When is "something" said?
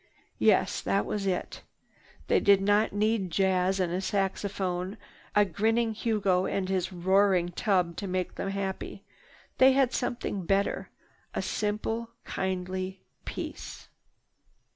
9.93-10.43